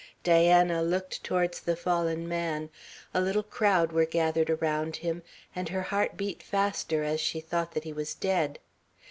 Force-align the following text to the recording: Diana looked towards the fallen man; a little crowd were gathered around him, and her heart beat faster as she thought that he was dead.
Diana 0.23 0.81
looked 0.81 1.23
towards 1.23 1.59
the 1.59 1.75
fallen 1.75 2.27
man; 2.27 2.71
a 3.13 3.21
little 3.21 3.43
crowd 3.43 3.91
were 3.91 4.07
gathered 4.07 4.49
around 4.49 4.95
him, 4.95 5.21
and 5.55 5.69
her 5.69 5.83
heart 5.83 6.17
beat 6.17 6.41
faster 6.41 7.03
as 7.03 7.21
she 7.21 7.39
thought 7.39 7.73
that 7.73 7.83
he 7.83 7.93
was 7.93 8.15
dead. 8.15 8.57